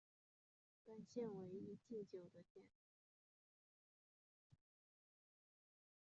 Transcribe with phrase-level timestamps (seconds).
[0.83, 2.63] 本县为一禁酒的县。